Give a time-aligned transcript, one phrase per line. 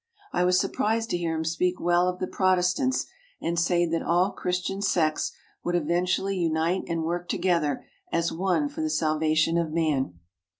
[0.33, 3.05] I was surprised to hear him speak well of the Protestants
[3.39, 5.31] and say that all Christian sects
[5.63, 10.17] would even tually unite and work together as one for the salvation of man.